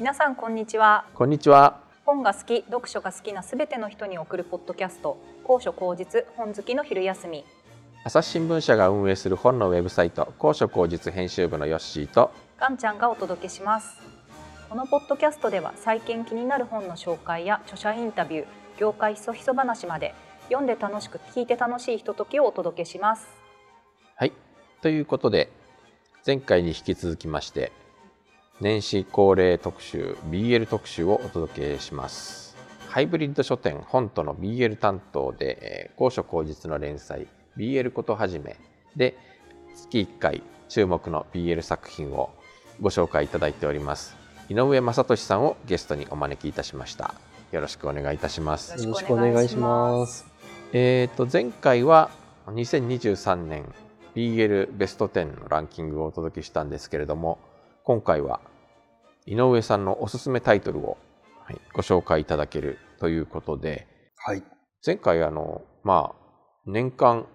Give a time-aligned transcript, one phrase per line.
[0.00, 1.04] 皆さんこんにちは。
[1.12, 1.82] こんにちは。
[2.06, 5.18] 本が好き読書が好きなすべての人に送るポッドキャスト。
[5.44, 7.44] 高所高実本好きの昼休み。
[8.04, 14.00] 朝日新聞社が運営する本のウェブサイト高所高実編集部のヨッシーとガンちゃんがお届けします。
[14.70, 18.46] このポッドキャストでは最近気になる本の紹介や著者インタビュー
[18.78, 20.14] 業界ひそひそ話まで
[20.44, 23.28] 読んで楽しく聞いて楽しいひとときをお届けします。
[24.16, 24.32] はい。
[24.80, 25.52] ということで
[26.26, 27.70] 前回に引き続きまして
[28.60, 32.54] 年始恒例特集 BL 特集をお届けします。
[32.88, 38.56] ハイブリッド書店本との BL 担当でえー高所高実の連載 BL ことはじめ
[38.96, 39.16] で
[39.74, 42.34] 月1回注目の BL 作品を
[42.82, 44.14] ご紹介いただいております。
[44.50, 47.14] 井上正俊さんをゲストにお招きいたしました。
[47.52, 48.78] よろしくお願いいたします。
[48.78, 50.26] よろしくお願いします。
[50.74, 52.10] えー、と前回は
[52.48, 53.64] 2023年
[54.14, 57.38] BL ベスト10のランキングをお届けしたんですけれども
[57.84, 58.40] 今回は
[59.30, 60.98] 井上さんのおすすめタイトルを、
[61.44, 63.86] はい、ご紹介いただけるということで
[64.16, 64.42] はい。
[64.84, 66.30] 前回あのまあ
[66.66, 67.26] 年間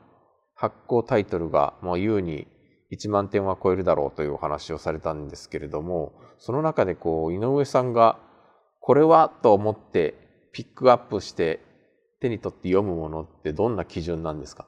[0.56, 2.48] 発行タイトルがもう優に
[2.92, 8.20] 1万点は超えるだろうというお話をされたんですけれどもその中でこう井上さんが
[8.82, 11.62] これはと思ってピックアップして
[12.20, 14.68] 手に取って読むものってどんな基準なんですか？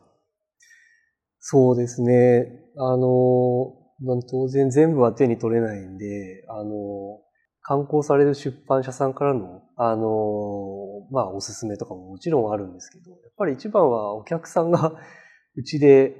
[1.39, 2.45] そうですね。
[2.77, 7.21] あの、まあ当然全部は手に取れないんで、あの、
[7.67, 14.93] 刊行される出版社さんからの、あの、まあ、おすすめとかももちろんあるんですけど、やっぱり一番はお客さんが
[15.55, 16.15] うちで、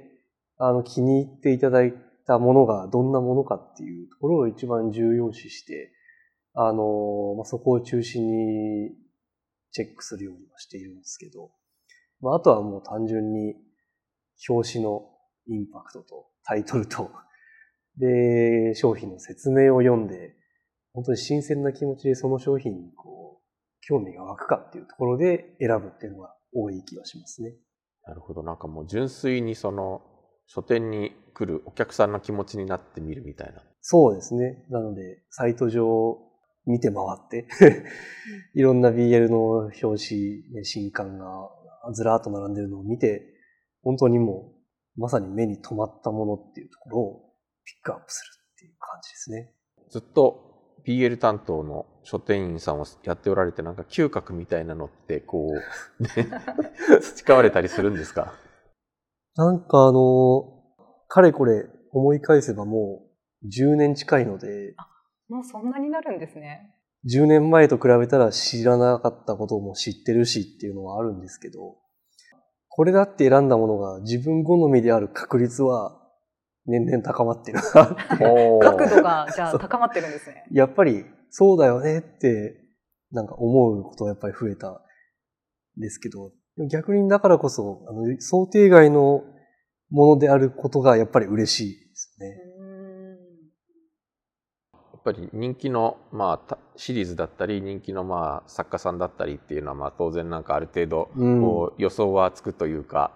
[0.58, 1.94] あの、気に入っていただい
[2.26, 5.90] たものがどんなものかっていうところを一番重要視して、
[6.52, 8.90] あの、まあ、そこを中心に
[9.70, 11.50] チェックするようにはしているんですけど、
[12.20, 13.54] まあ、あとはもう単純に
[14.50, 15.08] 表紙の
[15.46, 17.10] インパクトとタイトルと、
[17.98, 20.34] で、商品の説明を読んで、
[20.92, 23.44] 本当に新鮮な気持ちでその商品にこう、
[23.80, 27.54] 興味が湧くかっていうところで選ぶっていうのが多い気がしますね。
[28.06, 30.02] なるほどなんかもう純粋にその
[30.46, 34.64] 書店に来るお客さんの気持ちになってみるみたいなそうですね。
[34.68, 36.18] なので、サイト上
[36.66, 37.46] 見て回って、
[38.54, 39.96] いろんな BL の表紙、
[40.52, 41.50] ね新刊が
[41.92, 43.22] ずらーっと並んでるのを見て、
[43.82, 44.52] 本当にも
[44.96, 47.27] う、まさに目に留まったものっていうところを
[47.68, 49.52] ピックアップするっていう感じですね。
[49.90, 55.52] ずっと BL 担当の書店員さんをやっておられてなんか嗅覚みたいなのってこう、
[56.02, 56.08] ね、
[57.02, 58.32] 培われたりするんですか？
[59.36, 60.62] なんかあの、
[61.08, 63.02] かれこれ思い返せばも
[63.44, 64.74] う10年近いので、
[65.28, 66.74] もうそんなになるんですね
[67.04, 71.76] 10年前と比べたら知らなかったことも知ってるしっていうのはあるんですけど、
[72.68, 76.00] これだって選んだものが自分好みである確率は
[76.68, 77.96] 年々高まってるなって。
[78.16, 80.44] 角度がじゃあ高まってるんですね。
[80.52, 82.60] やっぱりそうだよねって
[83.10, 86.32] なんか思うことはやっぱり増えたんですけど、
[86.70, 89.24] 逆にだからこそあの想定外の
[89.90, 92.26] ものであることがやっぱり嬉しいですね。
[94.72, 101.40] やっぱり人気の、まあた、シリーズだったり人気の、まあ、作家さんだったりっていうのは、まあ、当然なんかある程度うん。
[101.40, 103.12] こう予想はつくというか、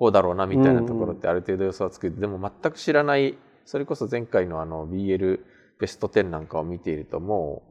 [0.00, 5.40] こうだろうなみたいなところってある程度予想はつく、でも全く知らないそれこそ前回のあの BL
[5.78, 7.62] ベスト10なんかを見ているとも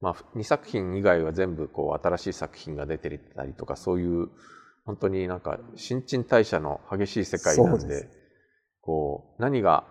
[0.00, 4.28] う、まあ、2作品以外は全部こう新しい作品が出てたりとかそういう
[4.86, 8.08] 本当になんか新陳代謝の激しい世界なんで
[8.80, 9.84] こう何が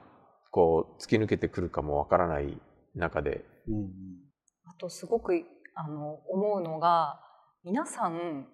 [0.50, 2.58] こう突き抜けてくるかもわからない
[2.96, 3.46] 中で。
[4.66, 5.34] あとすごく
[5.76, 7.20] あの思うのが
[7.64, 8.48] 皆さん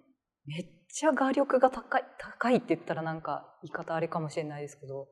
[0.44, 5.08] めっちゃ画力が高い高いって言ったらなんか言い方あれかもしれないですけど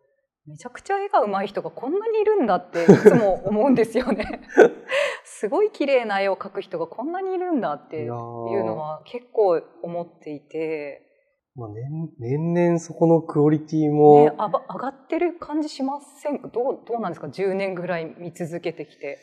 [0.47, 4.43] めちゃくちゃ絵が上手い人がこんなにいるんだっていつも思うんですよね。
[5.25, 11.09] すごい綺麗な絵を描く人がこんなにいるんだっていうのは結構思っていて、
[11.55, 16.49] まあ、年年々そこのクオリティも、ね、あば上がってる感じしませんか？
[16.49, 19.19] どうどうなんですか？10年ぐらい見続けてきて。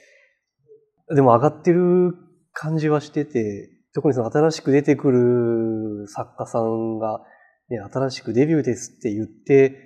[1.13, 2.13] でも上がってる
[2.53, 7.21] 感じはしてて、特にその新しく出てくる作家さんが、
[7.69, 9.77] ね、新しくデビューですって言って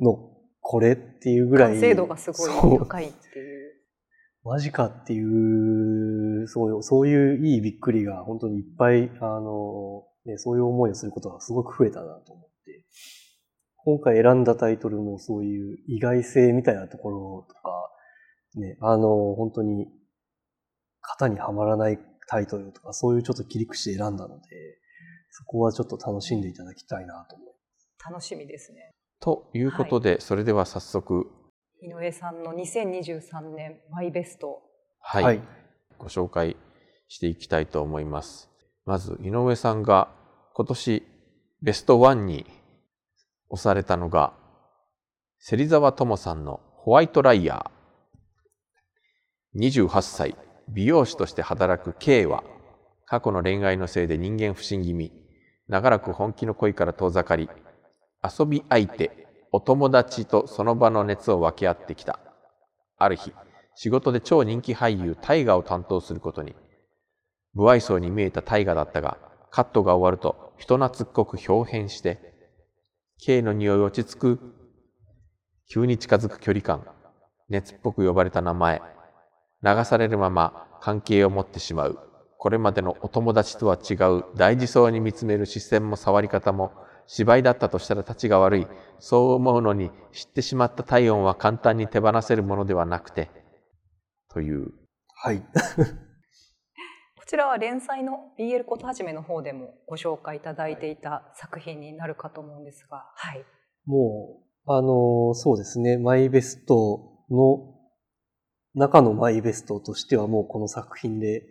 [0.00, 0.16] の
[0.60, 1.72] これっていうぐらい。
[1.72, 3.72] 完成度がすごい高いっていう。
[4.44, 12.84] マジかっていう、そうそういういいびっくりが本当にいっぱい、あの、ね、そういう思いをすることがすごく増えたなと思って。
[13.84, 17.90] 今回選んだタイトルもそういう意外性みたいなところとか、
[18.54, 19.88] ね、あの、本当に
[21.02, 21.98] 型にはまらない
[22.28, 24.42] タイトルとか、そういうちょっと切り口で選んだので、
[25.30, 28.10] そこはちょっと楽しんでいただきたいなと思います。
[28.10, 28.90] 楽しみですね。
[29.20, 31.30] ということで、それでは早速
[31.80, 34.62] 井上さんの2023年マイベスト。
[35.00, 35.40] はい、はい
[35.98, 36.56] ご紹介
[37.06, 38.50] していきたいと思います。
[38.84, 40.08] まず、井上さんが
[40.54, 41.02] 今年
[41.62, 42.44] ベストワンに
[43.50, 44.32] 押されたのが、
[45.38, 49.86] 芹沢智さんのホワイトライヤー。
[49.86, 50.36] 28歳、
[50.68, 52.44] 美容師として働く K は、
[53.06, 55.12] 過去の恋愛のせいで人間不信気味、
[55.68, 57.48] 長らく本気の恋から遠ざかり、
[58.22, 62.18] 遊び相手、お友達とその場の熱を分け合ってきた。
[62.96, 63.32] ある日、
[63.74, 66.54] 仕事で超人気俳優大河を担当することに。
[67.54, 69.18] 不愛想に見えた大河だったが、
[69.50, 72.18] カットが終わると人懐っこく表変して、
[73.18, 74.40] K の匂い落ち着く、
[75.70, 76.86] 急に近づく距離感、
[77.48, 78.80] 熱っぽく呼ばれた名前、
[79.62, 81.98] 流されるまま関係を持ってしまう。
[82.38, 86.72] これまでのお友達とは違う大事そうに見つめる視線も触り方も
[87.06, 88.66] 芝居だったとしたら立ちが悪い。
[88.98, 93.30] そう思うのに知ってしまった体温は簡単に手放せるものではなくて、
[94.32, 94.72] という。
[95.14, 95.42] はい。
[97.16, 103.44] こちらは連載の BL ことはじめの方でもご紹介いただいていた作品になるかと思うんですが、はい。
[103.86, 107.71] もう、あの、そうですね、マイベストの
[108.74, 111.44] 中のマイベストとしてはもうこの作品で、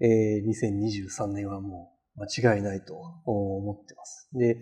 [0.00, 2.94] えー、2023年はもう間違いないと
[3.26, 4.28] 思ってます。
[4.32, 4.58] で、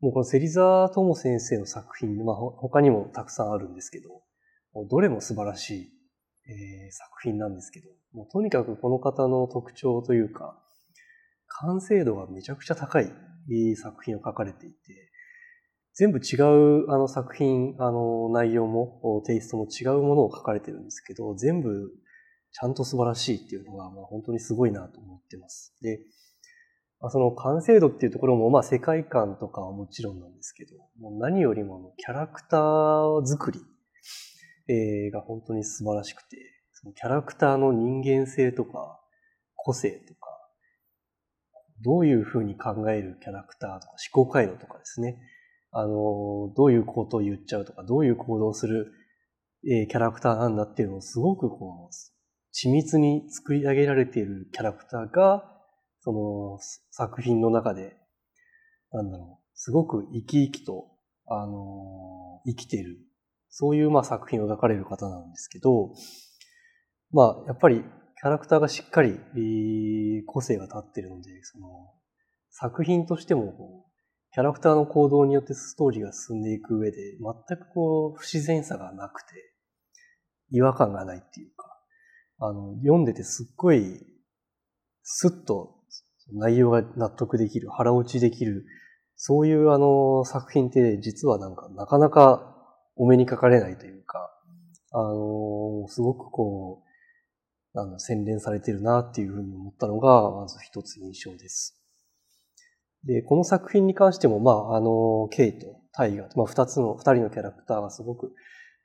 [0.00, 4.22] もうこの芹沢智先生の作品、まあ他にもたくさんあるんですけど、
[4.88, 5.92] どれも素晴らしい、
[6.46, 10.60] えー、作品なんですけど、もうとにかくこの方の特徴というか、
[11.46, 13.06] 完成度がめちゃくちゃ高い
[13.76, 14.76] 作品を書かれていて、
[15.94, 21.92] 全部違うあの作品、あの内容もテイストも違うものを書かれてるんですけど、全部
[22.52, 25.74] ちゃんと素晴らしいっていうのが、まあ、本当にすごいなと思ってます。
[25.82, 26.00] で、
[27.00, 33.60] まあ、その完成度っていうところも、まあ世界観とかはもちろんなんですけど、もう何よりもキャラクター作り、
[34.68, 36.38] えー、が本当に素晴らしくて、
[36.72, 39.00] そのキャラクターの人間性とか、
[39.54, 40.20] 個性とか、
[41.82, 45.18] どういうふうに考えるキャラクターとか思考回路とかですね。
[45.76, 48.92] あの、どういうことを言っちゃうとか、どういう行動をする、
[49.68, 51.94] えー、キャラクターなんだっていうのをすごくこう、
[52.54, 55.50] 緻密に作り上げられているキャラクターが、
[55.98, 56.58] その
[56.90, 57.96] 作品の中で、
[58.92, 60.86] なんだろう、すごく生き生きと、
[61.26, 62.98] あの、生きている、
[63.48, 65.90] そういうまあ作品を描かれる方なんですけど、
[67.10, 69.18] まあ、やっぱりキャラクターがしっかり
[70.26, 71.92] 個性が立ってるので、その
[72.50, 73.93] 作品としてもこう
[74.34, 79.28] キャラクターの行動によってストーリーが進んでいく上で、全くこう、不自然さがなくて、
[80.50, 81.80] 違和感がないっていうか、
[82.40, 84.04] あの、読んでてすっごい、
[85.04, 85.76] スッと
[86.32, 88.66] 内容が納得できる、腹落ちできる、
[89.14, 92.56] そういうあの、作品って実はなんか、なかなか
[92.96, 94.32] お目にかかれないというか、
[94.90, 96.82] あの、すごくこ
[97.72, 101.83] う、なんだ、洗練されてるなっていうふうに思ったのが、まず一つ印象です。
[103.06, 108.32] で、この作品に関しても、まあ、あの、ケイとタイガー、まあ、二つの、二人のキャラクターがすごく、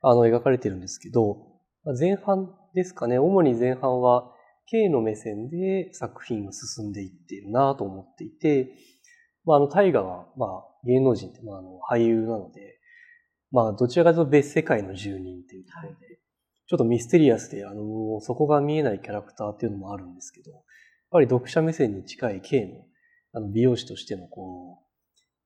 [0.02, 1.48] あの、描かれてるんですけど、
[1.98, 4.34] 前半ですかね、主に前半は、
[4.68, 8.72] K の目線で作品が進んでいっているなと思っていて、
[9.46, 12.80] まあ、あの、大河は、まあ、芸能人って、まあ、あの、俳優なので、
[13.52, 16.20] まあ、どちらかというと別世界の住人っていうところで、はい、
[16.68, 20.62] ちょっとミステリアスで、あの、そこが見えないキャラクターっていうのもあるんですけど、やっ
[21.12, 22.86] ぱり読者目線に近い K の
[23.34, 24.80] あの美容師としてのこ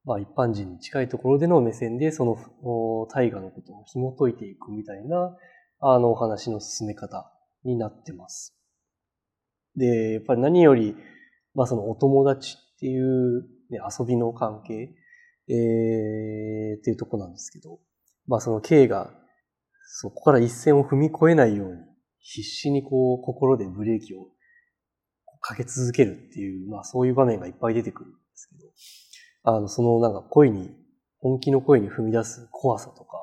[0.05, 2.35] う、まあ一般人に近いところでの目線でその
[3.07, 5.35] 大河のことを紐解いていくみたいな
[5.79, 7.31] あのお話の進め方
[7.63, 8.55] になってます。
[9.75, 10.95] で、やっぱり何より、
[11.55, 14.93] まあそのお友達っていう、ね、遊びの関係、
[15.47, 17.79] えー、っていうとこなんですけど、
[18.27, 19.11] まあその K が
[19.85, 21.81] そこから一線を踏み越えないように
[22.19, 24.27] 必死にこう心でブレーキを
[25.43, 28.71] かけ続けるっていう、まあそういう場面がいっぱい出てくるんですけど、
[29.55, 30.71] あの、そのなんか恋に、
[31.19, 33.17] 本気の恋に踏み出す怖さとか、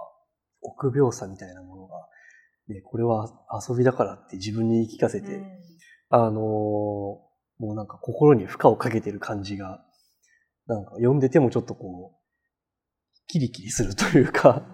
[0.61, 1.97] 臆病さみたいなものが、
[2.69, 3.31] ね、これは
[3.69, 5.47] 遊びだからって自分に言い聞かせて、うん、
[6.11, 7.23] あの、も
[7.61, 9.83] うなんか心に負荷をかけてる感じが、
[10.67, 14.67] なんか読んでてもちょっとこう、キリキリするというか、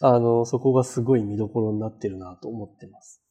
[0.00, 3.22] あの、そこがすごい見どころになってるなと思ってます。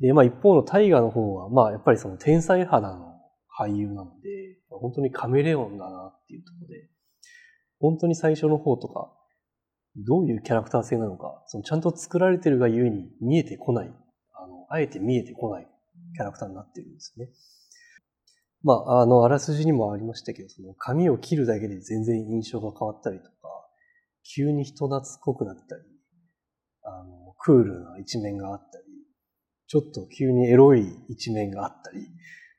[0.00, 3.20] で、まあ一方の大河の方は、まあやっぱりその天才肌の
[3.58, 6.88] 俳優なので、本当にカメレオンだなっていうところで、
[7.78, 9.12] 本当に最初の方とか、
[9.96, 13.92] どういうキャラクター性なのか、そのちゃんと作られてるがゆえに見えてこない、
[14.34, 15.68] あの、あえて見えてこない
[16.14, 17.28] キャラクターになってるんですね。
[18.62, 23.32] まあ、あの、あらすじにもありましたけど、その髪を切るだけで全然印象が変わったりとか、
[24.22, 25.82] 急に人懐っこくなったり、
[26.82, 28.79] あの、クールな一面があったり、
[29.70, 32.08] ちょっと急にエロい一面があったり、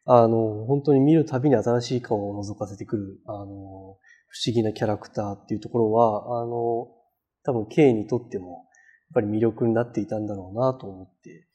[0.05, 6.87] あの、本当に見るたびに新しい顔を覗かせてくる、あの、不思議なキャラクターっていうところは、あの、
[7.43, 8.59] 多分 K にとっても、やっ
[9.15, 11.49] ぱり魅力になっていたんだろうなと思って、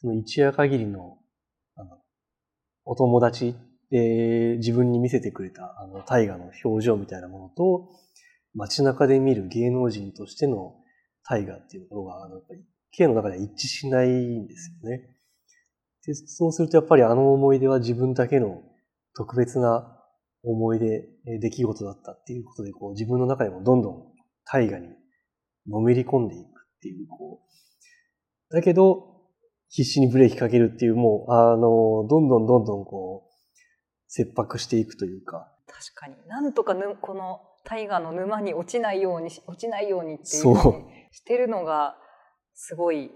[0.00, 1.18] その一夜限りの、
[1.76, 1.98] あの、
[2.84, 3.54] お友達
[3.92, 7.90] で自分に見せてくれた、あの、大河の表情みたいなものと、
[8.54, 10.74] 街中で見る芸能人としての
[11.22, 15.08] 大河っていうところが、あの、やっぱり K の中では一致しないんですよね。
[16.06, 18.62] でそうするとやっぱりあの思い出は自分だけの
[19.14, 19.94] 特別な
[20.42, 21.08] 思い出、
[21.40, 24.12] 出来事だったっていうことで、こう自分の中でもどんどん
[24.44, 24.88] 大河に
[25.68, 26.48] のめり込んでいくっ
[26.80, 27.40] ていう、こ
[28.50, 29.18] う、だけど、
[29.68, 33.30] 必死にブレーキかけるっていう、もう、あの、どんどんどんどんこう、
[34.08, 35.52] 切迫していくというか。
[35.66, 36.16] 確かに。
[36.26, 40.54] なんとかぬ、この大河の沼に落ちないように、落ちないようにっていう、
[40.86, 41.98] ね、してるのが、
[42.60, 43.08] すごい、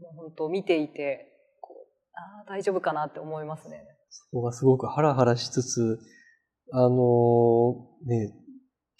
[0.00, 1.28] もう本当見ていて、
[1.60, 1.86] こう
[2.18, 3.84] ああ、大丈夫かなって思いますね。
[4.10, 6.00] そこがすごくハラハラしつつ、
[6.72, 8.34] あのー、ね、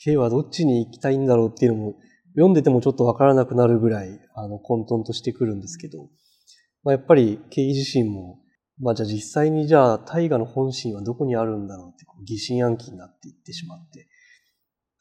[0.05, 1.95] K はどっちに行きたいんだろうっていうのも、
[2.37, 6.09] 読んでてもちょっとわからなくなるぐらい、あの、混沌としてくるんですけど、
[6.85, 8.38] まあ、やっぱり K 自身も、
[8.81, 14.09] まあじゃあ実際にじゃあ大河の本心はどこにあるんだろうってこう疑心暗鬼になっていってしまって。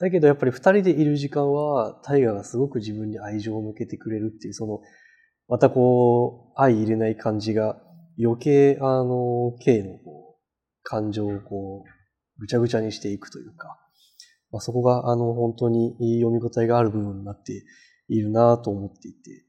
[0.04, 4.82] だけどやっぱり二人でいる時間は大河がすごく自分に愛情を向けてくれるっていう、その、
[5.48, 7.82] またこう、相入れない感じが
[8.22, 10.42] 余計あの、K のこう、
[10.84, 13.80] 感情をこう、ぐちゃぐちゃにしていくというか、
[14.52, 17.64] まあ、そこがあの本当に読み応えがある部分になって
[18.10, 19.46] いるなと思っていて、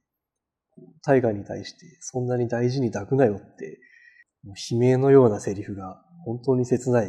[1.02, 3.80] 大河に対してそんなに大事に抱くなよって、
[4.70, 7.08] 悲鳴のようなセリフが本当に切ない、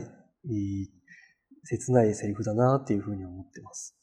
[1.66, 3.98] 切ないセリフだなっていうふうに思ってます。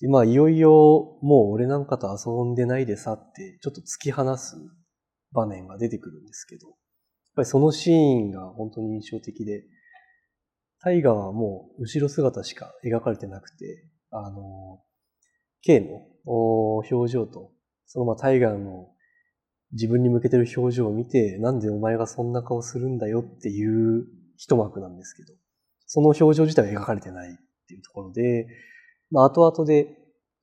[0.00, 4.56] で、まあ、いよいよもう俺なんかと遊んでないでさって、ちょっと突き放す
[5.32, 6.76] 場面が出てくるんですけど、やっ
[7.36, 9.64] ぱりそのシーンが本当に印象的で、
[10.80, 14.82] タイガーはもう後ろ姿しか描かれてなくて、あの、
[15.62, 17.52] K の表情と、
[17.86, 18.88] そのまあタイガーの
[19.72, 25.32] 自分に向けてる表情を見て、なんでお前がそんな顔するんだよっていう一幕なんですけど、
[25.94, 27.34] その表情自体は描かれてないっ
[27.68, 28.46] ていうところで、
[29.10, 29.88] まあ後々で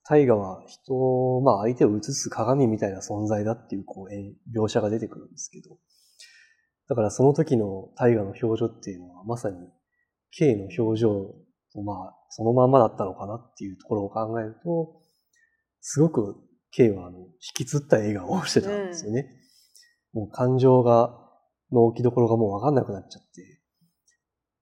[0.03, 5.77] タイガは人、まあ相手を映す鏡みたいな存在だっていうこう描写が出てくるんですけど、
[6.88, 9.58] だからその時のタイガの表情っていうのはまさに
[10.29, 11.34] K の表情
[11.74, 15.01] とまあ、そのまんまだったのかなっていうところを考えると、
[15.82, 16.36] すごく
[16.72, 17.25] K はあの、引
[17.56, 19.27] きつった笑顔をしてたんですよね。
[20.13, 21.15] うん、もう感情が、
[21.72, 23.58] の置きどころがもうわかんなくなっちゃって、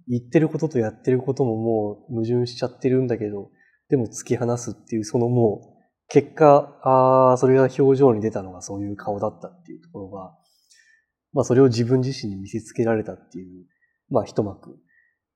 [0.07, 3.49] 言ってることとやってることももう矛盾しちゃってるんだけど、
[3.89, 5.77] でも突き放すっていう、そのもう、
[6.09, 10.33] 結果、ああ、それが表情に出たのがそういう顔だったっていうところが、
[11.33, 13.65] まあそれを自分自身に見せつけられたっていう、
[14.09, 14.77] まあ一幕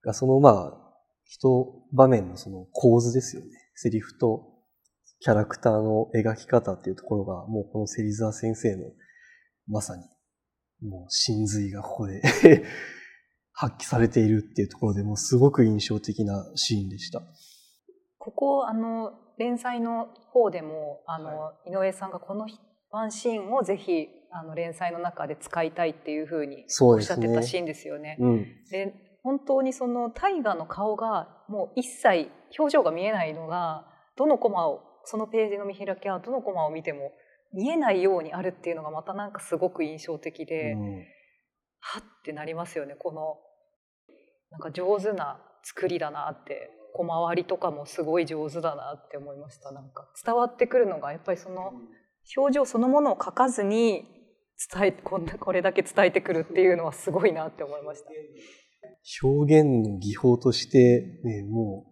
[0.04, 0.78] が、そのまあ、
[1.26, 3.50] 一場面のその構図ですよね。
[3.76, 4.52] セリフと
[5.22, 8.86] キャラクターの描き方っていうところが、もうこの芹沢先生の、
[9.68, 10.04] まさに、
[10.88, 12.22] もう真髄がここで
[13.62, 17.22] 発揮されているっていうところでもうすごく印象的なシーンでした。
[18.18, 22.48] ここ、あの、連載の方でも、あの、はい、井上さんがこの
[22.90, 28.18] ワンシーンをぜひ、あの、連載の中で使いたいっていうふうにおっしゃってたシーンですよね。
[28.72, 33.86] で、ねうん、本当にその大河の顔がもう一切表情が見えないのが
[34.18, 37.12] どのコマをそのページの見開きはどのコマを見ても
[37.54, 40.96] 見えないようにあるっていうのがまたなんかすごく印象的で、うん、
[41.80, 42.96] はってなりますよね。
[42.98, 43.38] この
[44.52, 51.74] なんか上手な作りだなって小回りとかもすごい上手だなって思いましたなんか伝わってくるのがやっぱりその
[52.36, 54.06] 表情そのものを書かずに
[54.72, 58.10] 伝えこんなこれだけ伝えてくるっていうのはすごいなって思いました。
[59.24, 61.92] 表現の技法として、ね、もう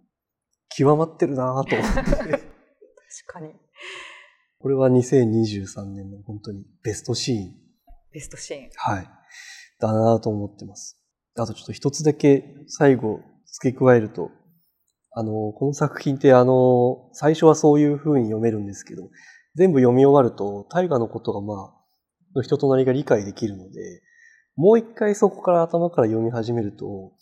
[0.75, 1.93] 極まってるなと思っ
[2.27, 2.49] て
[3.29, 3.53] かに。
[4.59, 7.53] これは2023年の本当にベストシーン。
[8.11, 8.69] ベストシーン。
[8.75, 9.09] はい。
[9.79, 10.98] だなと思ってます。
[11.37, 14.31] あとちょっと一つだけ最後付け加えると、
[15.11, 19.09] あの、この作品ってあの、最初はそういう風に読めるんですけど、
[19.55, 21.73] 全部読み終わると大河のことがま
[22.35, 24.01] あ、人となりが理解できるので、
[24.55, 27.13] もう一回そこから頭から読み始めると、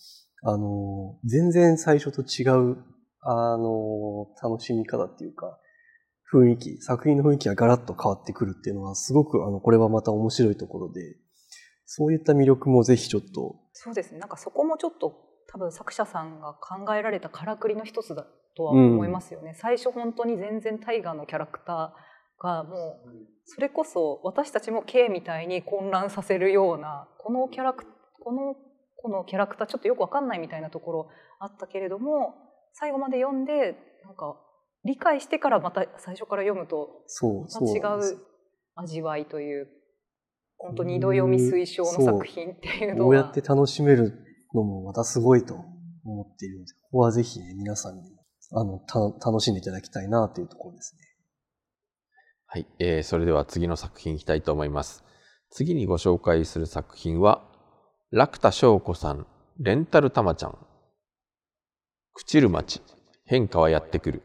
[0.43, 2.77] あの、全然最初と違う、
[3.21, 5.57] あの、楽しみ方っていうか、
[6.33, 11.15] 雰囲気、作品の雰囲気がガラッと変わってくるっていうのは、すごく、あの、これはまた面白いところで、
[11.85, 13.55] そういった魅力もぜひちょっと。
[13.79, 14.19] そうですね。
[14.19, 15.13] なんかそこもちょっと、
[15.49, 19.49] 多分作者さんが考えられたからくりの一つだとは思いますよね。
[19.49, 21.93] うん、最初本当に全然タイガーのキャラクタ
[22.39, 23.09] がもう
[23.45, 27.85] それこそ私たちも K みたいに混乱させるようなこのキャラク
[28.19, 28.55] この
[28.97, 32.35] このキャラクターちょっとよくわかんないみたいなところあったけれども
[32.73, 34.35] 最後まで読んでなんか
[34.83, 38.17] 理解してからまた最初から読むとまた違う
[38.75, 39.67] 味わいという
[40.57, 44.13] 本当二度読み推奨の作品っていうのこうやはって楽しめる
[44.53, 45.55] のもまたすごいと
[46.03, 48.17] 思っているので、ここはぜひね、皆さんにも
[48.53, 48.99] あのた
[49.29, 51.01] 楽しんでいただきたいなというところですね。
[52.47, 55.03] はい、えーそれでは次の作品いきたいと思います。
[55.49, 57.43] 次にご紹介する作品は、
[58.11, 59.27] 楽田翔子さん、
[59.59, 60.51] レンタルたまちゃん。
[62.17, 62.81] 朽ちる町、
[63.25, 64.21] 変化はやってくる。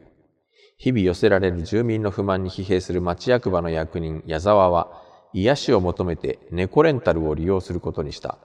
[0.77, 5.02] 日々寄せられる住民の不満に疲弊する町役場の役人、矢沢は、
[5.33, 8.37] 癒しを求めて猫レンタルを利用することにした。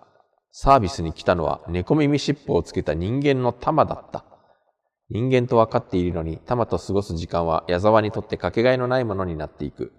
[0.51, 4.25] サービスに来たのは猫耳尻尾をつけた人間の玉だった。
[5.11, 9.93] 人間と分かっているのに、玉と過ごす時間は矢沢にとってかけがえのないものになっていく。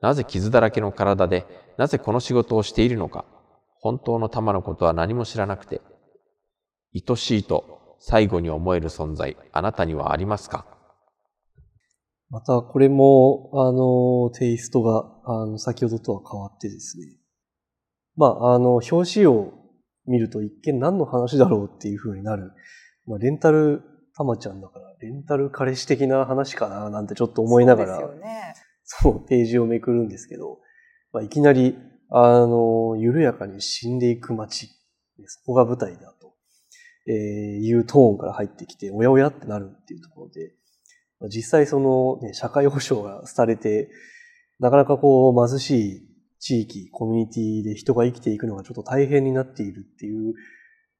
[0.00, 1.46] なぜ傷だらけの体で、
[1.78, 3.24] なぜこの仕事をしているのか。
[3.80, 5.80] 本当の玉のことは何も知らなくて。
[6.94, 10.66] 愛しいと最後に思える存在、あなたにはありますか？
[12.32, 17.18] またこれも、あの、テイストが、あの、先ほどとは変わってですね。
[18.16, 19.52] まあ、あの、表紙を
[20.06, 22.52] 見ると一見何の話だろうっていう風になる。
[23.06, 23.82] まあ、レンタル
[24.16, 30.58] たまちゃんだから、レンタル彼氏的な話かななんてちょっと思いながら、そうですよねそう、ページをめくるんですけど、
[31.12, 31.76] まあ、いきなり、
[32.08, 34.70] あの、緩やかに死んでいく街、
[35.26, 36.32] そこが舞台だと、
[37.06, 37.14] えー
[37.58, 40.61] いうトーンから入ってきて、おやおやってなるっていうところで、まあ
[41.28, 43.90] 実際その、ね、社会保障が廃れて、
[44.58, 46.02] なかなかこう貧しい
[46.38, 50.34] 地域、コミュニティで人が生きていくのがちょっと大変になっているっていう、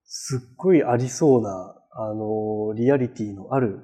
[0.04, 3.80] すっごいありそうな、あの、リアリティのある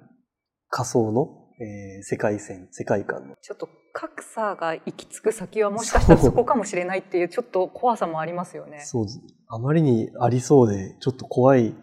[0.68, 8.80] 仮想の、えー世界線、世界観のちょっと格差が行き着く先はもしかしたらそこかもしれないっていうちょっと怖さもありますよね。
[8.84, 9.06] そう。
[9.48, 11.74] あまりにありそうで、ちょっと怖い、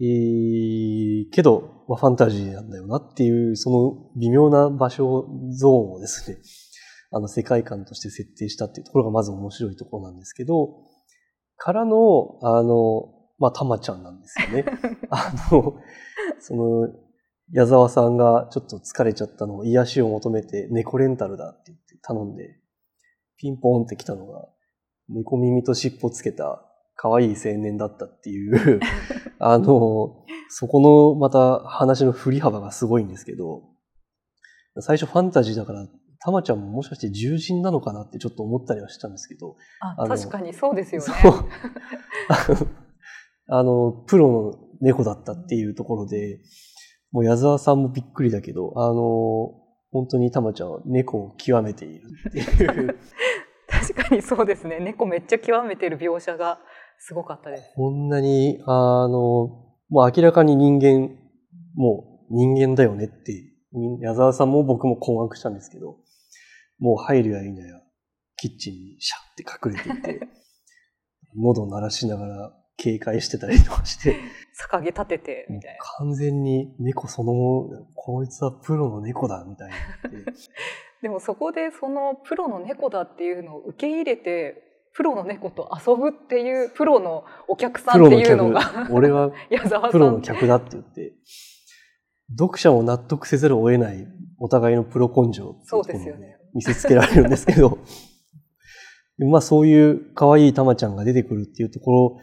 [0.00, 6.38] えーけど、まあ、ファンタジーなんだよなっていう、その微妙な場所、ゾーンをですね、
[7.10, 10.84] あの、世界観として設定したっていうところがまず面白いところなんですけど、
[11.56, 14.64] からの、あの、まあ、たまちゃんなんですよね。
[15.10, 15.76] あの、
[16.40, 16.88] その、
[17.50, 22.60] 矢沢さんがちょっと疲れちゃったのを癒しを求めて猫レンタルだって言って頼んで、
[23.38, 24.48] ピンポーンって来たのが、
[25.08, 26.67] 猫耳と尻尾つけた
[27.00, 28.80] 可愛い青年だったっていう、
[29.38, 33.62] あの、そこのまた話の振り幅がすごいんですけど、
[34.80, 35.86] 最初ファンタジーだから、
[36.18, 41.08] たまちゃんももしかして獣人なのかなってちょっと思ったりはしたんですけど、ああの確かにそうですよね。
[43.46, 46.40] あの、プロの猫だったっていうところで、
[47.12, 49.54] もう矢沢さんもびっくりだけど、あの、
[49.92, 52.98] 本当にたまちゃんは猫を極めているっていう、
[53.70, 54.80] 確かにそうですね。
[54.80, 56.58] 猫めっちゃ極めてる描写が
[56.98, 57.72] すごかったです。
[57.74, 59.08] こんなに、あの、
[59.88, 61.16] もう明らかに人間、
[61.74, 65.96] もう人間だよねって、み矢沢さんも僕も困惑したんですけど、
[66.78, 67.80] もう入るやいなや、
[68.36, 70.28] キッチンにシャって隠れていて、
[71.36, 74.16] 喉鳴らしながら警戒してたりとかして、
[74.58, 75.78] 逆毛立ててみたいな。
[75.98, 80.32] 完全に猫そのもの、こいつはプロの猫だみたいにな
[81.02, 88.60] でもそこでそのプロの猫だっていうのを受け入れてプロの猫と遊ぶっていうプロのお客さんっていうのが。
[88.60, 89.30] 客、俺は
[89.90, 91.14] プロの客だって言って、
[92.36, 94.06] 読者も納得せざるを得ない
[94.38, 96.36] お互いのプロ根性そうですよね。
[96.54, 97.78] 見せつけられるんですけど、
[99.18, 102.18] で まあそういう可愛いたまちゃんが出てくるっていうところ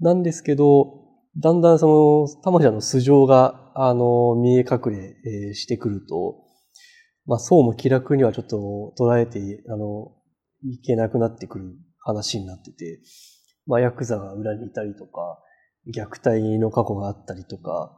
[0.00, 0.98] なんですけど、
[1.36, 6.44] だんだんそのたまちゃんの素性が、あの、見え隠れえーしてくると、
[7.26, 10.12] まあそうも気楽にはちょっと捉えて、あの、
[10.64, 11.76] いけなくなってくる
[12.08, 13.00] 話になってて、
[13.66, 15.38] まあヤクザが裏にいたりとか、
[15.94, 17.92] 虐待の過去があったりとか、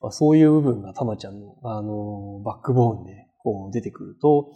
[0.00, 4.50] まあ、そういう部分がたまちゃんの、あの、バックボーンでこう出てくると、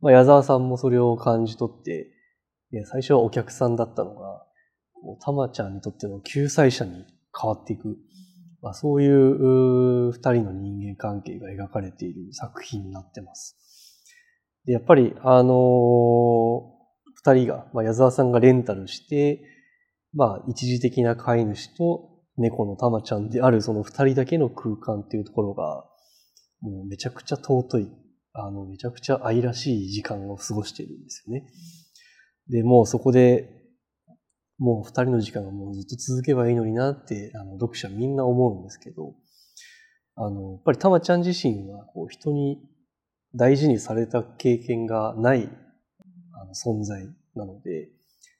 [0.00, 2.10] まあ、矢沢さんもそれを感じ取って、
[2.72, 4.46] いや最初はお客さんだったのが、
[5.20, 7.04] たまちゃんにとっての救済者に
[7.38, 7.98] 変わっていく、
[8.62, 13.58] まあ、そういうう二人の人間関係が描かれている作品になってます。
[14.64, 16.71] でやっぱり、あの
[17.24, 19.42] 二人が、まあ、矢沢さんがレンタルして、
[20.12, 25.84] まあ、一時的な飼い主と猫のたまちゃんであるその二人だけの空間っていうところが、
[26.60, 27.88] もうめちゃくちゃ尊い、
[28.34, 31.46] あの、めちゃくちゃ愛らしい時間を過ごしているんですよね。
[32.48, 33.62] で、もうそこで、
[34.58, 39.14] もう二人の時間がもうずっと続けばいいのになって、あの、読者みんな思うんですけど、
[40.16, 42.58] あの、やっぱりたまちゃん自身は、こう、人に
[43.34, 45.48] 大事にされた経験がない
[46.42, 47.88] あの存在なので、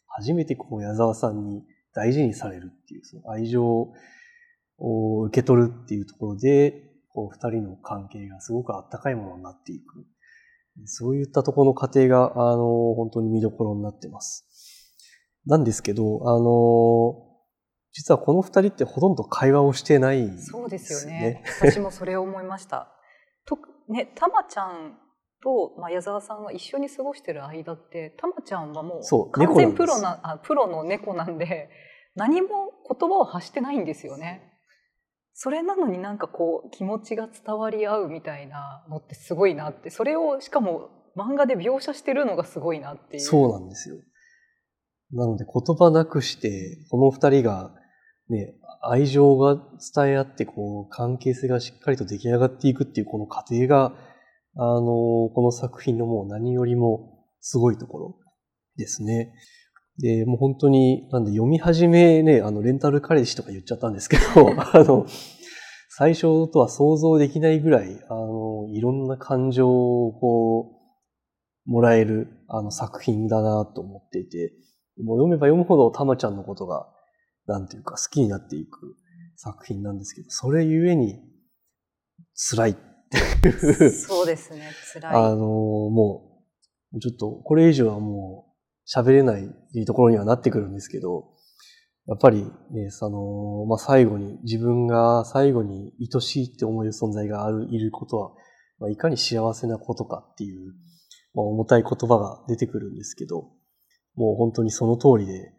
[0.09, 3.93] 初めてこう矢沢さんに大事にされるっていう、その愛情
[4.79, 10.07] を受け取るっていうところで、こう二人の関係がすごくあったかいものになっていく。
[10.87, 14.47] そういったところの過程が、あの、本当に見どころになってます。
[15.47, 17.29] なんですけど、あの、
[17.93, 21.43] 実はこの二人ってほとんど会話をしてない、ね、そうですよね。
[21.61, 22.89] 私もそれを思いました。
[23.45, 24.97] とね、たまちゃん
[25.43, 31.69] と、まあ、矢沢さんが一緒に過ごしてる間って、たまちゃんはもう完全プロなあプロの猫なんで、
[32.15, 32.49] 何も
[32.89, 34.53] 言葉を発してないんですよね。
[35.35, 39.91] それなのになんかこう気持ちが伝わり合うみたいなのってすごいなって。
[39.91, 43.23] それをしかも漫画で描写してるのがすごいなっていう。
[43.23, 43.97] そうなんですよ。
[45.13, 47.75] なので言葉なくしてこの二人が
[48.29, 49.57] ね愛情が
[49.95, 53.93] 伝え合ってこう関係性がしっかりと出来上がっていくっていうこの過程が
[54.57, 54.85] あの
[55.31, 58.19] この作品のもう何よりもすごいところ
[58.77, 59.33] ですね。
[59.99, 64.23] で、もう本当に、なんで読み始めね、あの、レンタル彼氏とか言っちゃったんですけど、
[64.59, 65.07] あの、
[65.91, 70.81] 最初とは想像できないぐらい、あの、いろんな感情をこ
[71.67, 74.55] う、もらえる、あの、作品だなと思っていて、
[75.03, 76.89] もう読めば読むほどたまちゃんのことが、
[77.47, 78.97] なんていうか好きになっていく
[79.37, 81.21] 作品なんですけど、それゆえに
[82.35, 82.77] 辛いっ
[83.41, 83.91] ていう。
[83.91, 85.15] そうですね、辛い。
[85.15, 86.43] あの、も
[86.93, 88.53] う、ちょっと、これ以上はもう、
[88.89, 89.49] 喋れない
[89.87, 91.33] ところにはなってくるんですけど、
[92.07, 98.33] やっぱりね、その、まあ、最後に、自分が最後に愛しいって思える存在がある、いることは、
[98.79, 100.73] まあ、いかに幸せなことかっていう、
[101.35, 103.51] まあ、重たい言葉が出てくるんですけど、
[104.17, 105.53] もう本当にその通りで、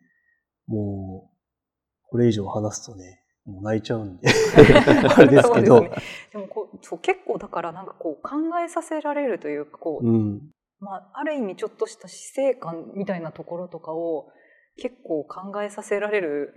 [0.67, 4.27] もう、これ以上話すとね、もう泣いちゃうんで
[5.09, 5.81] あれですけど。
[5.81, 5.95] でね、
[6.31, 10.41] でもこうそう結構だからなんかこう考えさせられるというか、こう、うん、
[10.80, 14.28] まあ、ある意味ちょっとした死生観みたいなところとかを
[14.78, 16.54] 結構考えさせられる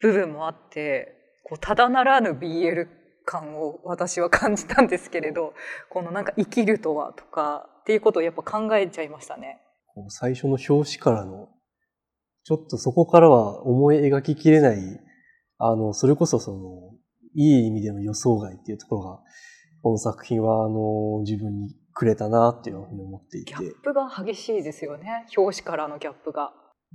[0.00, 1.14] 部分もあって
[1.44, 2.88] こうただならぬ BL
[3.24, 5.54] 感を私は感じたんですけれど
[5.88, 9.60] このなんか生きるとはとかっていうことをやっぱ考えちゃいましたね。
[10.08, 11.48] 最初の表紙からの
[12.44, 14.78] ちょっとそこからは思い描ききれない
[15.58, 16.58] あのそれこそその
[17.34, 19.20] いい意味での予想外っていうところが
[19.82, 23.54] この作品はあの自分にくれたなっていうふうに思っていて。
[23.54, 25.26] ギャップが激しいですよね。
[25.36, 26.52] 表紙からのギャップが。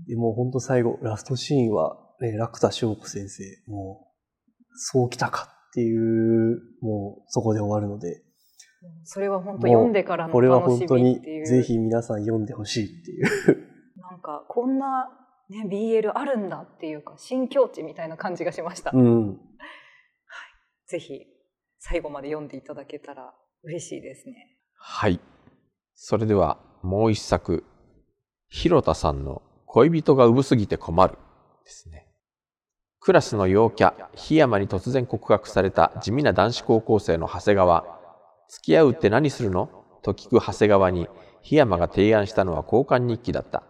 [0.08, 8.24] でも本当最後、ラストシーンは、ね、楽田翔子先生、もう、そうきたかっていう、もうそこで終わるので。
[9.04, 13.26] それは本当読んでからのこれは本当にぜひ皆さん読んでほしいっていう。
[14.00, 15.10] なんか、こんな、
[15.50, 18.91] ね、BL あるんだっていうか、新境地みたいな感じがしました。
[18.93, 19.28] うん。
[19.30, 19.38] はい。
[20.88, 21.26] ぜひ、
[21.88, 23.32] 最後まで読んでいただけたら
[23.63, 24.58] 嬉しいですね。
[24.76, 25.19] はい。
[25.93, 27.63] それではもう一作、
[28.50, 31.13] 広田さんの恋人が産すぎて困る
[31.63, 32.08] ですね。
[33.00, 37.86] クラスの陽キャ、檜山に突然告白された地味な男子高校生の長谷川。
[38.50, 39.69] 付き合うって何するの？
[40.02, 41.08] と聞く長谷川に、
[41.43, 43.62] 檜山が提案したのは交換日記だった。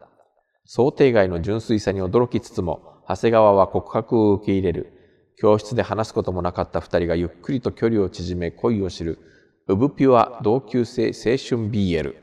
[0.64, 4.95] 想定外の純粋さに驚きつつも、長谷川は告白を受け入れる。
[5.38, 9.20] 教室で話すこともなかった二人がゆっくりと距離を縮め恋を知る。
[9.68, 12.16] ウブピュア同級生青春 BL。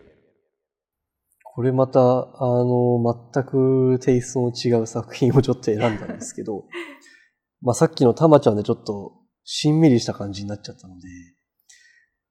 [1.55, 2.05] これまた、あ
[2.41, 2.99] の、
[3.33, 6.65] 全くテイストの違う作品をちょっと選んだんですけど、
[7.61, 11.09] まあさっきのたまちゃんでちょっとしんみりした感じになっちゃったので、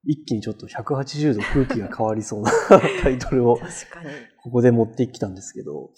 [0.06, 2.52] 一気にちょっと180度空気が変わりそうな
[3.04, 3.60] タイトルを
[4.44, 5.92] ここで持ってきたんですけど、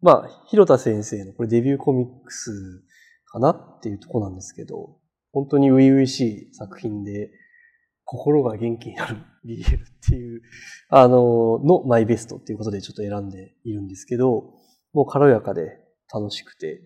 [0.00, 2.84] まあ、広田先生のこれデビューコミックス
[3.30, 4.96] かなっていうとこなんですけど、
[5.32, 7.30] 本当に初々しい作品で、
[8.10, 10.40] 心が元気になる BL っていう、
[10.88, 14.54] あの、のマイベストっていうことでちょっと選んでいるんですけど、
[14.94, 15.78] もう軽やかで
[16.12, 16.80] 楽しくて、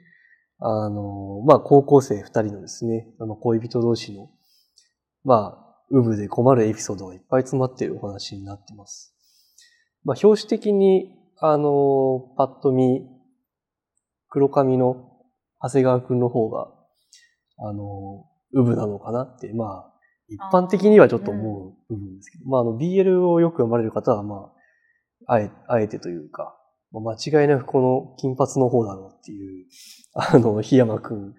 [0.58, 4.30] あの、まあ、高校生二人のですね、あの、恋人同士の、
[5.24, 9.14] まあ、ウブで困るエピソードがいっぱい詰まっているお話になってます。
[10.04, 13.06] まあ、表紙的に、あの、パッと見、
[14.28, 15.11] 黒髪の
[15.62, 16.68] 長谷川くんの方が、
[17.58, 19.92] あの、ウブなのかなって、まあ、
[20.28, 24.52] 一般的にはちょっと思う部分ですけど、まあ、あの、BL をよく読まれる方は、ま
[25.26, 26.56] あ、あえ、あえてというか、
[26.92, 29.66] 間違いなくこの金髪の方だろうっていう、
[30.14, 31.34] あの、檜山くん、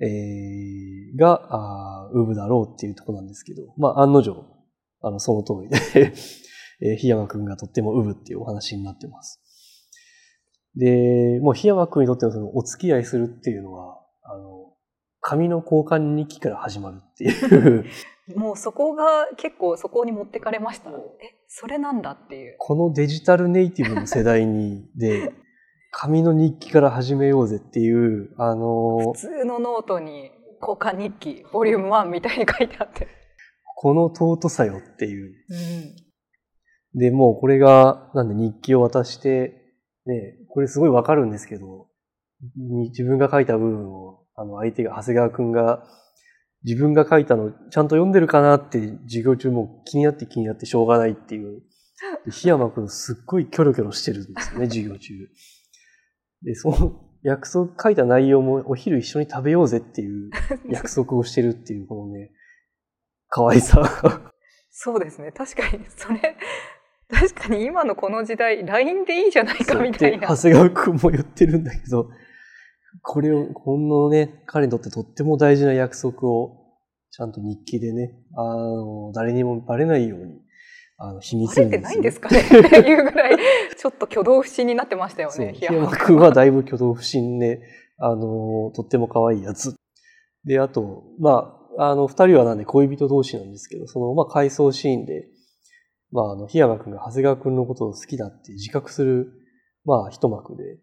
[0.00, 4.44] えー、が、あウブだろうっていうところなんですけど、まあ、案の定、
[5.00, 6.12] あの、その通りで
[6.84, 9.40] えー、檜山くんがとってもウブっていうお話になってます。
[10.76, 14.72] で、もう檜山くんにとってのそのお付き合いするっていうのは、あの、
[15.20, 17.84] 紙の交換日記から始まるっていう
[18.36, 20.90] もうそこが結構そこに持ってかれました。
[20.90, 20.94] え、
[21.48, 22.56] それなんだっていう。
[22.58, 25.32] このデジタルネイティブの世代に、で、
[25.90, 30.30] 紙の日記から始めようぜっていう、あの普、通のノートに
[30.60, 33.08] 交換日記、ボリューム1みたいに書いてあって。
[33.76, 35.34] この尊さよっていう。
[36.94, 36.98] うん。
[36.98, 39.61] で、もうこれが、なんで日記を渡して、
[40.06, 41.88] ね、これすごいわかるんですけど、
[42.56, 45.84] に自分が書いた部分を、あの、相手が、長谷川くんが、
[46.64, 51.62] 自分が書いたのちゃんと読んでるかなって授業中も気になって気になってしょうがないっていう。
[52.24, 55.14] で檜山くんすっごいキョロキョロしてるんですよね、 授業中。
[56.42, 60.30] で、その約束書いた内容もお昼一緒に食べようぜっていう
[60.68, 62.32] 約束をしてるっていう、このね、
[63.28, 63.82] 可愛さ。
[64.70, 65.30] そうですね。
[65.32, 66.36] 確かに、それ、
[67.12, 70.28] 確かに今のこの時代、LINE でいいじゃないかみたいで、な。
[70.28, 72.08] 長谷川くんも言ってるんだけど、
[73.02, 76.58] これを、このね、彼にとってとっても大事な約束を、
[77.10, 80.40] ちゃんと日記でね、あの、誰にもバレないように、
[80.96, 83.36] あの、秘密バレてないんですかねって いうぐらい、
[83.76, 85.54] ちょっと挙動不審になってましたよね。
[85.54, 87.60] 檜山くんはだいぶ挙動不審で、
[87.98, 89.76] あの、とっても可愛いやつ。
[90.44, 95.26] で、あと、まあ、あの、二人はなんで恋人同士なんですけど、その、まあ、回想シーンで、
[96.12, 99.32] まあ、あの、檜山くんが長谷川くんのことを好きだって自覚する、
[99.84, 100.78] まあ、一幕で、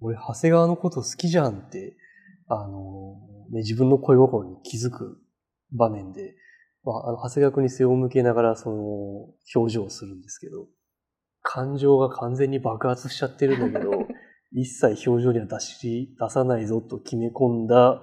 [0.00, 1.96] 俺、長谷川のこと好きじゃんって、
[2.48, 3.16] あの、
[3.50, 5.20] ね、自分の恋心に気づく
[5.72, 6.34] 場面で、
[6.82, 8.76] まあ、あの、長谷川くんに背を向けながら、その、
[9.54, 10.66] 表情をするんですけど、
[11.42, 13.92] 感情が完全に爆発しちゃってるんだけど、
[14.52, 18.02] 一切表情には出し、出さないぞと決め込んだ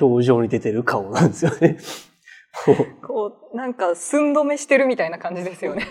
[0.00, 1.78] 表情に出てる顔なんですよね。
[3.06, 5.86] こう、 なんか寸止めしてるみたいな感じですよね。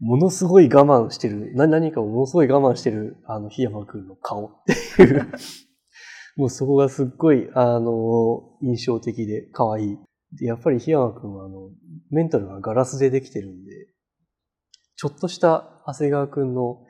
[0.00, 4.50] ものすごい我慢してる、な何かをものすごい我慢してる、あの、檜山くんの顔っ
[4.96, 5.30] ていう、
[6.36, 9.98] もうそこがすっごい、あの、印象的で可愛い。
[10.32, 11.70] で、やっぱり檜山くんは、あの、
[12.10, 13.94] メンタルがガラスでできてるんで、
[14.96, 16.84] ちょっとした長谷川くんの、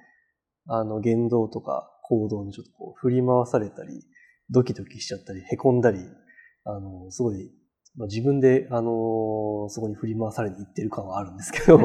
[0.66, 4.03] あの、言動とか行動にちょっとこう、振り回されたり、
[4.51, 5.99] ドキドキしちゃったり、凹んだり、
[6.64, 7.51] あの、すごい、
[7.96, 11.78] まあ、自分で、あの、そこに振り回されに行ってる感はあるんですけど、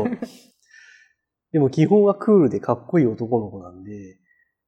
[1.52, 4.20] でも基本はクールでかっこいい男の子なんで、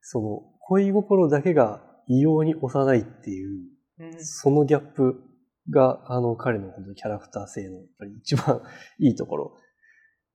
[0.02, 4.14] その恋心だけが異様に幼いっていう、うん。
[4.20, 5.24] そのギャップ
[5.70, 8.62] が、あの、彼の本当にキャラクター性のやっぱり一番
[9.00, 9.58] いいところ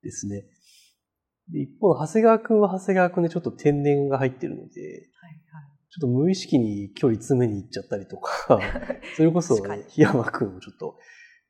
[0.03, 0.47] ですね。
[1.49, 5.09] で一方、長谷川くんは長谷川くんでちょっと天然が入ってるので、
[5.91, 8.61] ちょっと無意識に距離詰めに行っちゃったりとか、
[9.17, 10.99] それこそ、檜山くんをちょっと、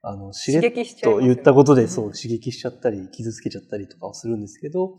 [0.03, 0.73] あの、しれっ
[1.03, 4.99] と言ったことで、うんそう、刺激しちゃったり、傷つけちゃったりとかをするんですけど、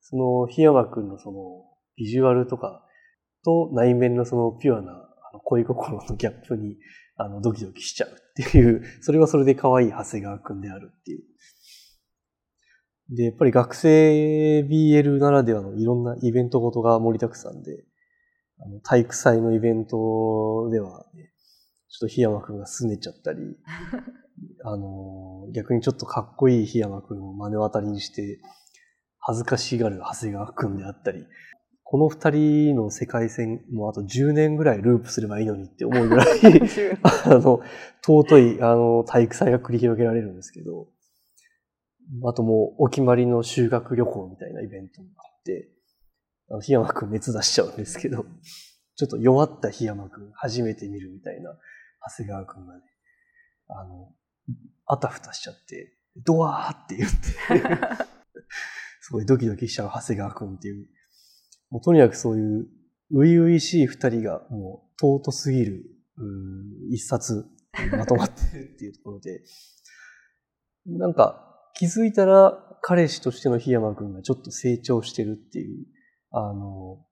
[0.00, 1.64] その、檜山くんのその、
[1.96, 2.86] ビジュアルとか
[3.44, 5.08] と内面のそのピュアな
[5.44, 6.78] 恋心のギャップに、
[7.16, 11.22] あの、ドキドキしちゃうっていう、それはそれで可愛い長谷川くんであるっていう。
[13.14, 17.84] で、やっぱり学生 BL ならではのいろんなイベントごとが盛りだくさんで、
[18.64, 21.32] あの体育祭のイベントでは、ね、
[21.88, 23.40] ちょっと檜山くんが拗ねちゃったり、
[24.64, 28.40] あの、逆にちょっとかっこいい檜山くんを目の当たりにして、
[29.18, 31.26] 恥ずかしがる長谷川くんであったり、
[31.84, 36.26] この二人の世界線、もうあと10年ぐらいループすればいいのにって思うぐらい、
[37.02, 37.60] あの、
[38.02, 40.88] 尊い、あの、体育祭が繰り広げられるんですけど、
[42.24, 45.68] あともうお決まりの修学旅行みたいなイベントもあって、
[46.52, 48.26] あの、檜山くん熱出しちゃうんですけど、
[48.96, 51.50] ちょっと弱った檜山くん初めて見るみたいな
[52.10, 52.80] 長谷川くんがね、
[53.68, 54.12] あの、
[54.86, 57.16] あたふたしちゃって、ドワーって言って、
[59.00, 60.88] すごいドキドキしちゃう長谷川くんっていう、
[61.70, 62.68] もうとにかくそういう、
[63.10, 65.84] 初々しい二人がもう尊すぎる、
[66.90, 67.46] 一冊
[67.96, 69.42] まとまってるっていうところで、
[70.86, 75.86] なんか気づいたら彼氏としての檜山くんがちょっと成長してるっていう、
[76.32, 77.04] あの、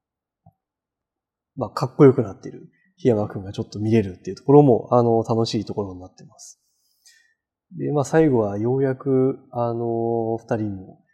[1.57, 2.71] まあ、かっこよくなってる
[3.03, 6.61] 檜山くんがちょっと見れるっていうところも、あの、楽しいところになってます。
[7.77, 11.05] で、まあ、最後はようやく、あの、二人も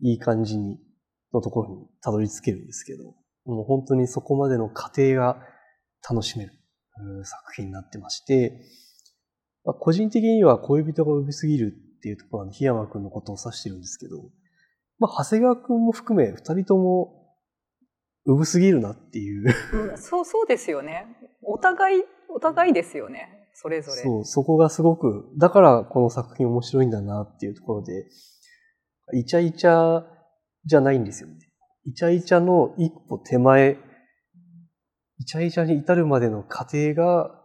[0.00, 0.78] いい感じに、
[1.32, 3.14] のところにたどり着けるんですけど、
[3.46, 5.38] もう本当にそこまでの過程が
[6.08, 6.52] 楽しめる
[7.24, 8.60] 作品になってまして、
[9.64, 14.22] まあ、個人的には恋人が産みすぎるっていうところは檜山くんのことを指してるんですけど、
[14.98, 17.21] まあ、長谷川くんも含め二人とも
[18.24, 21.06] 産すぎるなっていう、うんそうそうですよね。
[21.42, 23.48] お互い、お互いですよね。
[23.54, 24.02] それぞれ。
[24.02, 28.06] そう、そこがすごく、だからこの作品面白いんだなっていうところで、
[29.14, 30.04] イチャイチャ
[30.64, 31.36] じゃないんですよね。
[31.84, 33.78] イチャイチャの一歩手前、
[35.18, 37.38] イチャイチャに至るまでの過程が、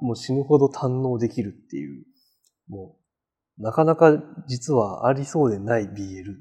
[0.00, 2.04] もう死ぬほど堪能できるっていう、
[2.68, 2.96] も
[3.58, 4.12] う、なかなか
[4.48, 6.34] 実はありそうでない BL。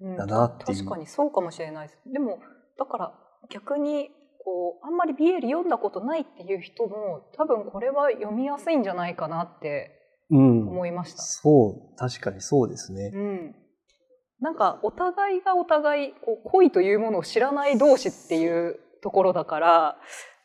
[0.00, 1.98] うんだなっていう確かにそうかもしれないです。
[2.12, 2.38] でも
[2.78, 3.12] だから
[3.50, 4.10] 逆に
[4.44, 9.92] こうあんまり BL 読んだことないっていう人も多分これは読みやすいんじゃないかなって
[10.30, 10.68] うん。
[10.68, 11.22] 思いました。
[11.22, 13.12] そう、確かにそうですね。
[13.14, 13.54] うん、
[14.40, 19.98] なんかお互いがお互いこう恋というものを知らない同士っていうところだから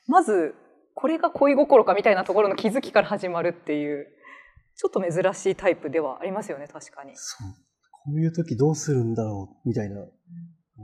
[0.08, 0.54] まず
[0.94, 4.08] これが恋心かみたいなところの気づきから始まるっていう
[4.76, 7.12] ちょっと珍しいタイプではありますよね確かに。
[7.16, 7.48] そう。
[7.92, 10.02] こういう時どうするんだろう、みたいな。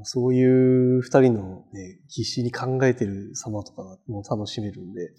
[0.05, 5.11] そういう二人のね、必死に考えてる様とかも楽しめるんで、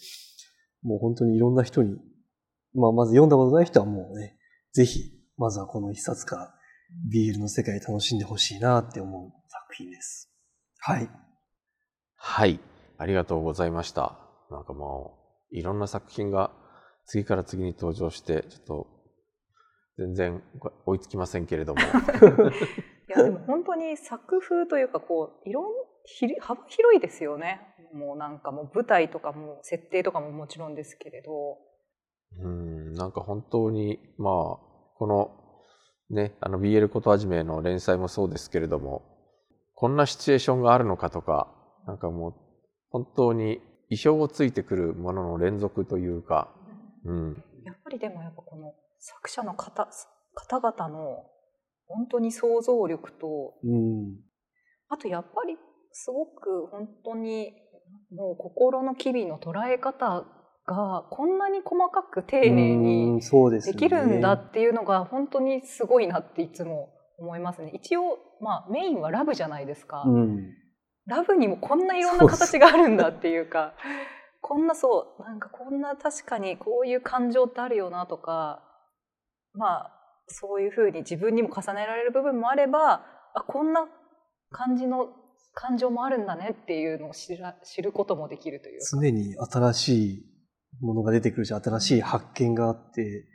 [0.83, 1.97] もう本当にいろんな人に、
[2.75, 4.37] まあまず読んだことない人はもうね、
[4.73, 6.55] ぜひ、まずはこの一冊から
[7.13, 10.31] BL の世界楽しんでほしいなって思う作品です。
[10.79, 11.09] はい。
[12.17, 12.61] はい、
[12.99, 14.19] ありがとうございました。
[14.51, 15.19] なんかも
[15.53, 16.51] う、いろんな作品が
[17.07, 18.87] 次から次に登場して、ちょっと、
[19.99, 20.43] 全然
[20.87, 21.81] 追いつきませんけれども。
[23.09, 25.65] いやでも本当に作風というかこういろん
[26.05, 27.61] ひ幅広いですよね。
[27.93, 31.59] もうなんかもう舞台とかも設定とかももちろんですけれど。
[32.41, 34.33] うん、なんか本当に、まあ、
[34.97, 35.31] この、
[36.11, 39.03] ね、あの BL ことはじめの連載もそうですけれども、
[39.75, 41.49] こんなシチュエーションがあるのかとか、
[41.87, 42.35] なんかもう、
[42.91, 46.53] 本当に意表をついてくるものの連続というか、
[47.05, 49.89] うん、やっぱりでもやっぱこの作者の方
[50.35, 51.25] 方々の
[51.89, 54.17] 本当に想像力とうん。
[54.89, 55.57] あとやっぱり
[55.93, 57.53] すごく本当に
[58.11, 60.25] もう心の機微の捉え方
[60.67, 63.21] がこんなに細かく丁寧うに
[63.63, 67.73] できるんだっていうのが本当にすごいなっていつも思いますね。
[67.75, 70.05] 一応、まあ、メインはラブじゃないですか。
[70.07, 70.55] うん。
[71.09, 73.75] ラブにもこんないろんな形があるんだっていうか
[74.41, 78.63] こんなそうなんかこんな確かにこういう感情ってあるよなとか
[79.55, 79.98] まあ
[80.29, 83.87] そういうふうに自分にも重ねられる部分もあればあこんな
[84.51, 85.09] 感じの
[85.55, 88.87] 感情もあるんだねっていうのを知ら知ることもできるというか。
[88.93, 90.25] 常に新しい
[90.81, 93.27] ものが出てくるし、新しい発見があって、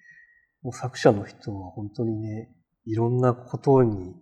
[0.62, 2.49] もう作者の人は本当にね、
[2.86, 4.15] いろんなことに、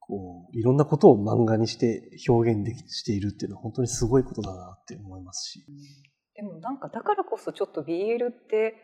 [0.00, 5.64] こう、いろんなことを漫画にして表現できしているっていうのは本当にすごいことだなって思いますし。
[6.34, 8.74] でもなんかだからこそちょっと BL って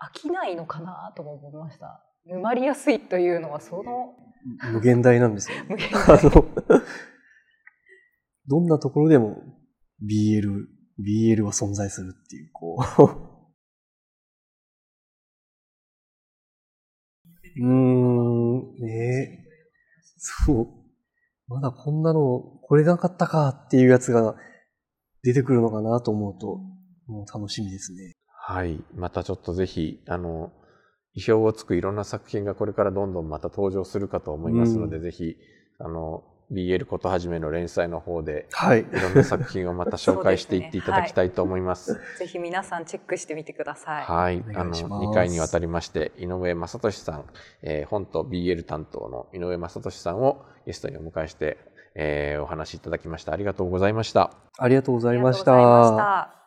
[0.00, 2.02] 飽きないのかなとも思いました。
[2.26, 4.14] 沼りやすいというのはその
[4.72, 5.56] 無限大なんですよ。
[5.68, 6.46] 無限あの、
[8.46, 9.42] どんなところでも
[10.02, 10.66] BL、
[10.98, 13.02] BL は存在するっていう、こう。
[17.56, 19.50] うーん、ねえ。
[20.16, 20.68] そう。
[21.48, 24.36] まだこんなの、これなかったかっていうやつが
[25.22, 26.60] 出てくるのかなと思うと、
[27.06, 28.14] もう楽しみですね。
[28.26, 28.82] はい。
[28.94, 30.52] またちょっとぜひ、あの、
[31.14, 35.36] 意表をつくいろんな作品がこれからどんどんまた登場するかと思いますので、うんぜひ、
[35.78, 38.80] あの、BL ことはじめの連載の方で、はい。
[38.80, 42.00] いろんな作品をまた紹介していっていただきたいと思います。
[42.18, 44.04] ぜひ皆さんチェックしてみてください。
[44.04, 44.44] はい。
[44.54, 47.24] おあの、願いします2回にわたりまして、井上正俊さん、
[47.62, 51.58] えー本と BL 担当の井上正俊さんをゲストにお迎えして、
[51.94, 53.32] えーお話しいただきました。
[53.32, 54.32] ありがとうございました。
[54.58, 55.96] ありがとうございましありがとうございま
[56.34, 56.39] た。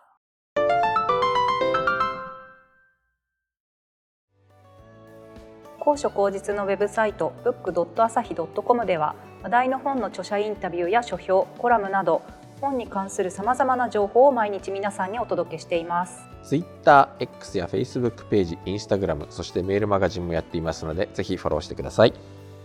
[5.84, 12.22] 高所高実のウェブサイト book.asahi.com では話題の本の著者インタビューや書評、コラムなど
[12.62, 16.24] 本に関するさまざまな情報を毎日皆さんにお届けしています。
[16.42, 22.14] Twitter、X や Facebook ページ、Instagram、そしてメールマガジンもやっていますので、ぜひフォローしてください。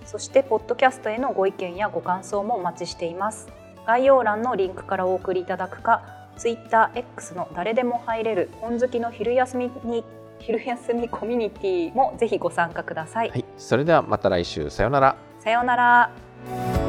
[0.04, 3.48] そしてポッドキャストへのご意見やご感想もお待ちしています
[3.86, 10.04] 概要欄のリンクからお送りいただくか TwitterX の誰でも入れる本好きの昼休みに
[10.38, 13.44] 昼休みコミュニティもぜひご参加ください、はい。
[13.56, 15.16] それではまた来週、さようなら。
[15.40, 16.87] さようなら